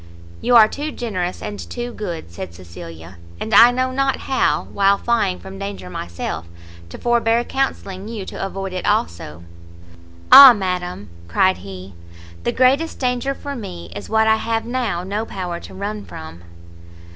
"You 0.41 0.55
are 0.55 0.67
too 0.67 0.91
generous, 0.91 1.43
and 1.43 1.59
too 1.59 1.93
good!" 1.93 2.31
said 2.31 2.55
Cecilia, 2.55 3.17
"and 3.39 3.53
I 3.53 3.69
know 3.69 3.91
not 3.91 4.21
how, 4.21 4.63
while 4.73 4.97
flying 4.97 5.37
from 5.37 5.59
danger 5.59 5.91
myself, 5.91 6.47
to 6.89 6.97
forbear 6.97 7.43
counselling 7.43 8.07
you 8.07 8.25
to 8.25 8.43
avoid 8.43 8.73
it 8.73 8.87
also." 8.87 9.43
"Ah 10.31 10.53
madam!" 10.53 11.11
cried 11.27 11.57
he, 11.57 11.93
"the 12.45 12.51
greatest 12.51 12.97
danger 12.97 13.35
for 13.35 13.55
me 13.55 13.91
is 13.95 14.09
what 14.09 14.25
I 14.25 14.37
have 14.37 14.65
now 14.65 15.03
no 15.03 15.23
power 15.23 15.59
to 15.59 15.73
run 15.75 16.03
from!" 16.03 16.41